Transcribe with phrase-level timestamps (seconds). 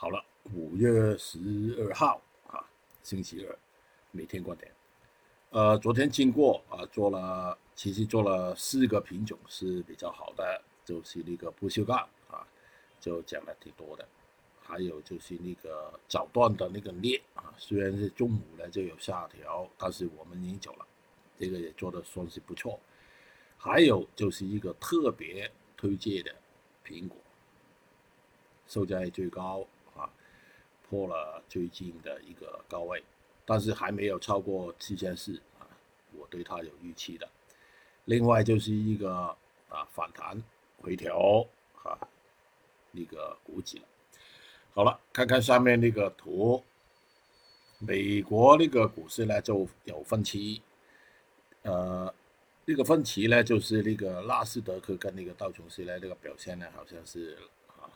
[0.00, 0.24] 好了，
[0.54, 1.40] 五月十
[1.76, 2.64] 二号啊，
[3.02, 3.58] 星期二，
[4.12, 4.72] 每天观点。
[5.50, 11.98] 呃，昨天经过啊，做了，其实做了四个品种是比较好的，就是那个不锈钢
[12.30, 12.46] 啊，
[13.00, 14.06] 就讲了挺多的。
[14.62, 20.86] 还有就是那个早段的那个镍啊，虽然是中午呢就有下调，但是我们已经走了，
[21.36, 22.78] 这个也做的算是不错。
[23.56, 26.32] 还有就是一个特别推荐的
[26.86, 27.18] 苹果，
[28.68, 29.66] 售价最高，
[30.88, 33.02] 破了最近的一个高位，
[33.44, 35.66] 但是还没有超过七千四啊，
[36.16, 37.28] 我对它有预期的。
[38.06, 39.36] 另外就是一个
[39.68, 40.42] 啊反弹
[40.78, 41.46] 回调
[41.82, 41.98] 啊，
[42.92, 43.84] 那个股指了。
[44.72, 46.62] 好了，看看上面那个图，
[47.78, 50.62] 美国那个股市呢就有分歧，
[51.62, 52.14] 呃，
[52.64, 57.36] 那个分歧呢就是那个纳斯达克跟那个道琼斯呢这个表现呢好像是
[57.66, 57.90] 啊，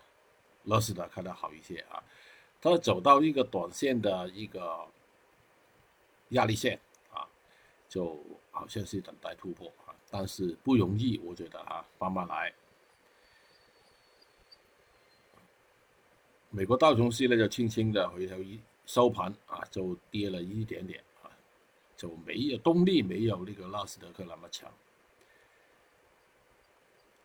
[0.64, 2.02] 纳斯达克的好一些啊，
[2.62, 4.86] 它走到一个短线的一个
[6.28, 6.78] 压力线
[7.12, 7.26] 啊，
[7.88, 8.16] 就
[8.52, 12.54] 好像是等待突破啊，但是不容易，我觉得啊，慢慢来。
[16.50, 21.30] 美国道琼斯呢就轻轻的回头一收盘啊，就跌了一点点啊，
[21.96, 24.72] 就没有动力，没有那个纳斯达克那么强。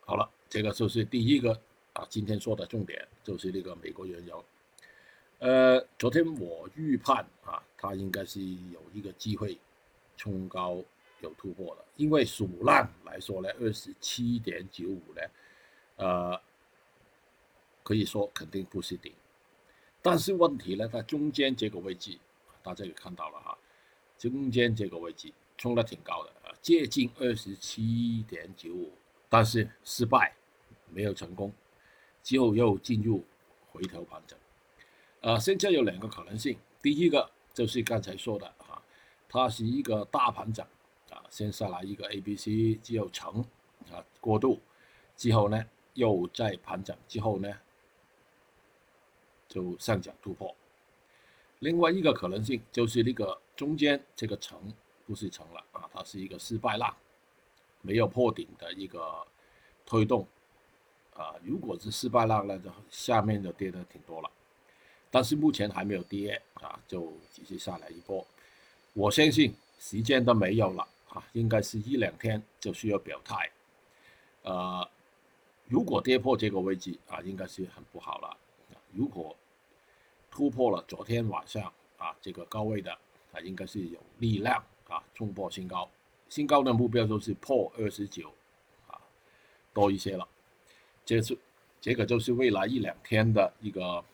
[0.04, 1.52] 好了，这个就是第一个
[1.94, 4.44] 啊，今天说的重点就是那个美国原油。
[5.40, 9.58] 呃，昨天我预判啊，它应该是有一个机会
[10.16, 10.84] 冲高
[11.22, 15.22] 有突破的，因为数浪来说呢，二十七点九五呢，
[15.98, 16.42] 呃。
[17.84, 19.14] 可以说肯定不是顶，
[20.02, 22.20] 但是问题呢，在中间这个位置，
[22.62, 23.58] 大家也看到了哈，
[24.18, 28.92] 中间这个位置冲的挺高的啊，接近二十七点九五，
[29.30, 30.36] 但是失败，
[30.90, 31.50] 没有成功，
[32.22, 33.24] 之后又进入
[33.72, 34.38] 回头盘整，
[35.28, 38.82] 啊，现在有两个可能性，第一个就是刚才说的啊，
[39.28, 40.66] 它是一个大盘整
[41.10, 43.42] 啊，先下来一个 A、B、C 之后成
[43.92, 44.62] 啊过渡，
[45.18, 45.62] 之后呢
[45.96, 47.54] 又再盘整之后呢。
[49.50, 50.54] 就上涨突破，
[51.60, 54.74] 另外一个可能性就是那个中间这个层
[55.06, 56.94] 不是层了啊，它是一个失败浪，
[57.82, 59.26] 没有破顶的一个
[59.86, 60.28] 推动
[61.14, 61.36] 啊。
[61.44, 64.30] 如果是失败浪那就下面就跌的挺多了，
[65.18, 68.24] 但是目前还没有跌啊，就只是下来一波。
[68.94, 73.50] 我相信时间都没有了啊，应该是一两天就需要表态。
[74.44, 74.88] 呃，
[75.66, 78.38] 如果跌破这个位置啊，应该是很不好了。
[78.94, 79.36] 如果
[80.30, 81.64] 突破了昨天晚上
[81.98, 82.92] 啊这个高位的
[83.32, 85.90] 啊，应该是有力量啊冲破新高，
[86.30, 88.32] 新高的目标就是破二十九
[88.86, 89.02] 啊
[89.74, 90.28] 多一些了，
[91.04, 91.36] 这是
[91.82, 94.06] 这个就是未来一两天的一个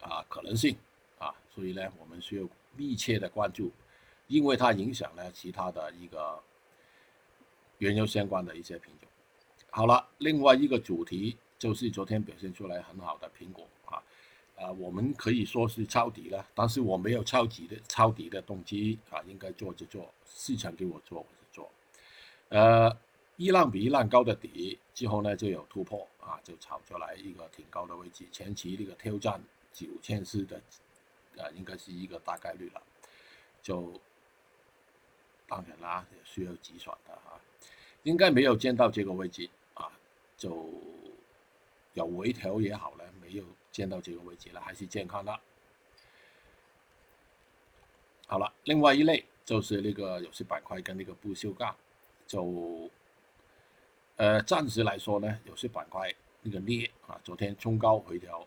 [0.00, 0.76] 啊可能性
[1.18, 3.70] 啊，所以呢我们需要密切的关注，
[4.26, 6.42] 因为它影响了其他的一个
[7.78, 9.08] 原油相关的一些品种。
[9.70, 11.36] 好了，另外一个主题。
[11.60, 14.02] 就是昨天表现出来很好的苹果啊，
[14.56, 21.70] 啊，我们可以说是抄底了，但是我没有抄底的抄底的动机啊，应该做就做，市场给我做我就做，
[22.48, 22.96] 呃，
[23.36, 29.38] 一浪比一浪高的底之后呢，就有突破啊，就炒出来一个挺高的位置，前期那个挑战
[29.72, 30.60] 九千四的，
[31.36, 32.82] 啊，应该是一个大概率了，
[33.62, 33.92] 就
[35.46, 37.40] 当然啦，也需要计算的啊，
[38.02, 39.90] 应该没有见到这个位置啊，
[40.36, 40.68] 就。
[41.94, 45.40] 有回调也好了，没有见到这个位置了，还是健康的。
[48.28, 51.74] 好了，另外一类就是那个有些板块跟那个不锈钢，
[52.28, 52.88] 就
[54.14, 58.46] 呃暂时来说呢，有些板块那个镍啊，昨天冲高回调，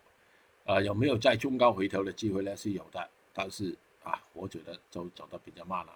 [0.64, 2.56] 呃有没有再冲高回调的机会呢？
[2.56, 5.92] 是有的，但是啊，我觉得就走的比较慢了。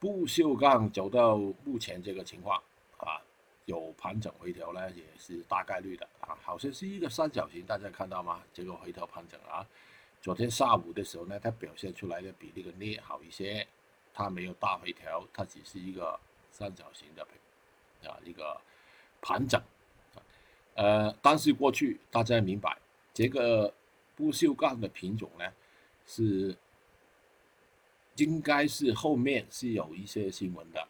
[0.00, 2.62] 不锈钢走到目前这个情况
[2.98, 3.20] 啊。
[3.66, 8.42] 有盘整回调呢，也是大概率的啊，好像是一个三角形，大家看到吗？
[8.52, 9.66] 这个回调盘整啊，
[10.20, 13.66] 昨天下午的时候呢，它表现出来的比那个镍好一些，
[14.12, 16.20] 它没有大回调，它只是一个
[16.52, 17.26] 三角形的
[18.06, 18.60] 啊一个
[19.22, 19.58] 盘整，
[20.74, 22.76] 呃，但是过去大家明白，
[23.14, 23.72] 这个
[24.14, 25.50] 不锈钢的品种呢，
[26.06, 26.54] 是
[28.16, 30.88] 应该是后面是有一些新闻的。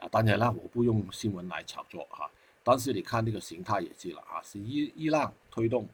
[0.00, 2.30] 啊，当然了，我不用新闻来炒作哈，
[2.64, 5.86] 但是你看这个形态也知了啊，是一一浪推动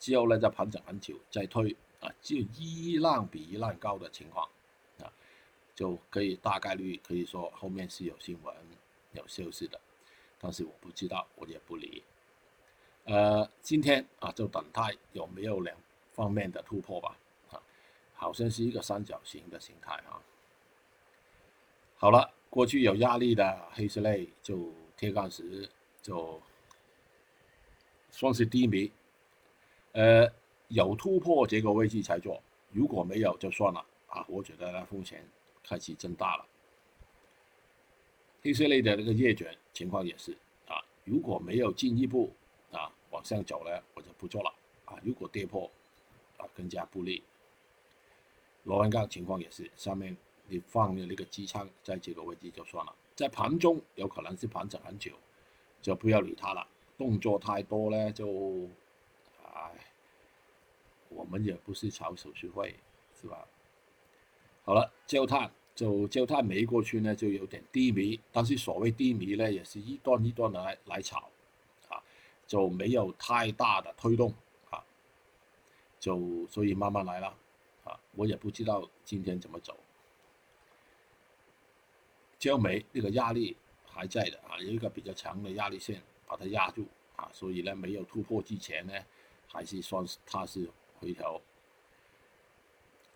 [0.00, 4.48] 之后呢，再盘整很久再推啊，就一浪比一浪高的情况
[4.98, 5.06] 啊，
[5.74, 8.54] 就可以大概率可以说后面是有新闻
[9.12, 9.80] 有消息的，
[10.40, 12.02] 但是我不知道，我也不理。
[13.14, 15.76] 呃，今天啊就等待有没有两
[16.14, 17.16] 方面的突破吧，
[17.52, 17.62] 啊，
[18.12, 20.18] 好像是一个三角形的形态啊。
[21.94, 25.70] 好了，过去有压力的黑色类就铁矿石
[26.02, 26.42] 就
[28.10, 28.90] 算是低迷，
[29.92, 30.28] 呃，
[30.66, 34.26] 有突破这个位置才做，如果没有就算了啊。
[34.28, 35.24] 我觉得呢风险
[35.62, 36.44] 开始增大了。
[38.42, 42.32] 黑色类的那个月卷情况也是啊，如果没有进一步
[43.14, 44.52] 往上走呢，我就不做了
[44.84, 44.98] 啊。
[45.04, 45.70] 如果跌破
[46.36, 47.22] 啊，更加不利。
[48.64, 50.16] 螺纹钢情况也是，上面
[50.48, 55.12] 你放的那个机仓在这个位置就算了，在盘中有可能是盘整很久，
[55.80, 56.66] 就不要理它了。
[56.98, 58.68] 动作太多呢，就
[59.44, 59.70] 唉，
[61.08, 62.74] 我们也不是炒手续费，
[63.20, 63.46] 是吧？
[64.64, 65.48] 好了，焦炭。
[65.74, 71.28] 就焦炭没过去呢，就有点低迷，但是所谓低迷呢，也是一段一段的来来炒，
[72.46, 74.32] 就没有太大的推动，
[74.70, 74.84] 啊，
[75.98, 77.36] 就所以慢慢来了，
[77.84, 79.76] 啊，我也不知道今天怎么走。
[82.38, 83.56] 焦煤这个压力
[83.86, 86.86] 还在的啊，有一个比较强的压力线把它压住，
[87.16, 88.92] 啊，所以呢，没有突破之前呢，
[89.48, 90.68] 还是算是它是
[91.00, 91.40] 回调。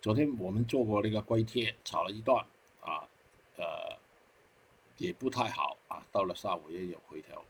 [0.01, 2.43] 昨天我们做过那个硅贴，炒了一段，
[2.81, 3.07] 啊，
[3.57, 3.97] 呃，
[4.97, 6.01] 也不太好啊。
[6.11, 7.43] 到了下午也有回调，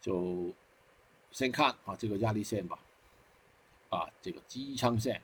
[0.00, 0.52] 就
[1.34, 2.78] 先看啊这个压力线吧，
[3.90, 5.20] 啊这个支撑线。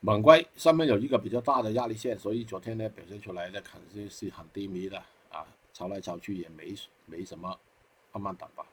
[0.00, 5.02] 猛硅上面有一个比较大的压力线，所以昨天呢表现出来的肯定是很低迷的
[5.32, 6.74] 啊，炒来炒去也没
[7.06, 7.58] 没什么，
[8.12, 8.66] 慢慢等吧。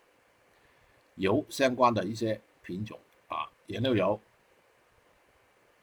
[1.15, 2.99] 油相关的一些品种
[3.29, 4.19] 啊，燃料油。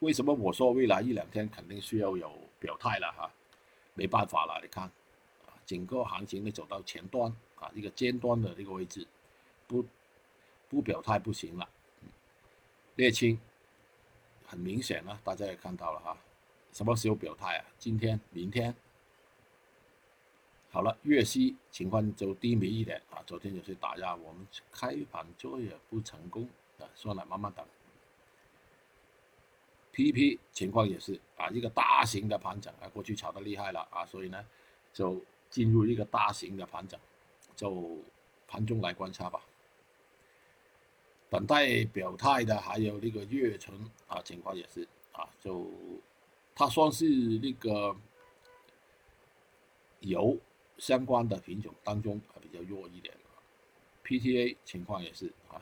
[0.01, 3.33] 为什么我说未来一两天肯定需要有表态了哈？
[3.95, 4.93] 没办法了，你看，
[5.65, 9.07] 整个行情呢走到前端啊，一个尖端的这个位置，
[9.67, 9.85] 不
[10.69, 11.69] 不表态不行了。
[12.97, 13.39] 沥青
[14.47, 16.17] 很明显了，大家也看到了哈，
[16.73, 17.65] 什么时候表态啊？
[17.79, 18.75] 今天、明天。
[20.71, 27.65] 好了，粤西情况就低迷一点啊，昨天有些打压，我们开盘做也不成功啊，算了，慢慢等。
[29.95, 34.45] PP 情况也是啊，一个大型的盘整啊，过去炒的厉害了啊，所以呢，
[34.93, 37.01] 就进入一个大型的盘整，
[37.59, 37.99] 就
[38.47, 39.43] 盘中来观察吧。
[41.29, 43.77] 等待表态的还有那个月存
[44.07, 45.69] 啊，情况也是啊，就
[46.55, 47.95] 它算是那个
[50.01, 50.39] 油
[50.79, 53.13] 相关的品种当中啊比较弱一点。
[54.05, 55.61] PTA 情况也是啊。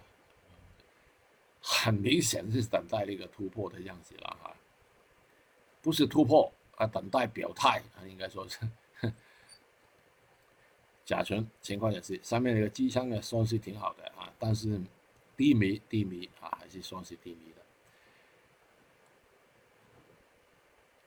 [1.62, 4.54] 很明显是等待那个突破的样子了哈，
[5.82, 8.60] 不是突破啊，等待表态啊，应该说是。
[11.06, 14.78] 甲醇情况也是，上面那个机枪呢算是挺好的啊，但是
[15.36, 17.62] 低迷低迷啊，还是算是低迷的。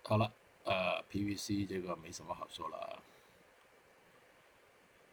[0.03, 0.31] 好了，
[0.63, 3.03] 呃，PVC 这个没什么好说了。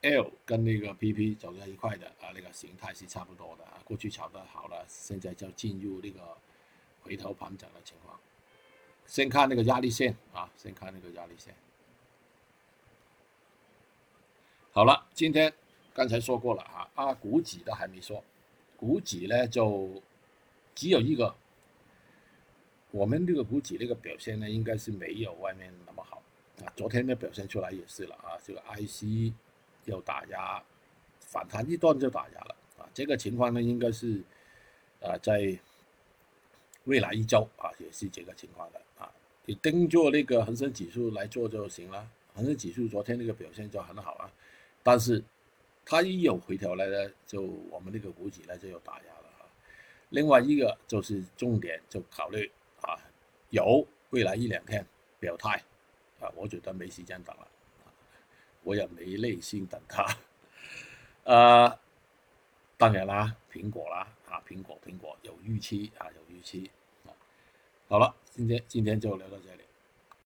[0.03, 3.83] L 跟那个 PP 走在一块的啊，那个形态是差不多的啊。
[3.85, 6.39] 过去炒的好了，现在就进入那个
[7.03, 8.19] 回头盘整的情况。
[9.05, 11.53] 先看那个压力线啊，先看那个压力线。
[14.77, 15.51] 好了，今天
[15.95, 18.23] 刚才说过了啊，啊，股指都还没说，
[18.77, 19.89] 股指呢就
[20.75, 21.35] 只有一个。
[22.91, 26.23] 我们这个股指那个表现呢，应该是没有外面那么好
[26.63, 26.69] 啊。
[26.77, 29.33] 昨天的表现出来也是了啊，这个 IC。
[29.87, 30.63] 又打压，
[31.21, 32.85] 反弹一段就打压了啊！
[32.93, 34.23] 这个情况呢，应该是，
[35.01, 35.59] 啊，在
[36.85, 39.11] 未来一周啊，也是这个情况的啊。
[39.47, 42.07] 你盯住那个恒生指数来做就行了。
[42.35, 44.31] 恒生指数昨天那个表现就很好啊，
[44.87, 45.21] 但是
[45.85, 49.43] 它一有回调来呢，就我们那个股指呢就有打压了啊。
[50.11, 52.49] 另外一个就是重点就考虑
[52.83, 52.95] 啊，
[53.51, 54.87] 有未来一两天
[55.19, 55.61] 表态
[56.21, 57.49] 啊，我觉得没时间等了。
[58.63, 60.07] 我也没耐心等它，
[61.25, 61.79] 呃，
[62.77, 66.71] 当然啦，苹果啦，啊，苹果，苹果有预期啊，有预期。
[67.89, 69.66] 好了，今天今天就聊到这里。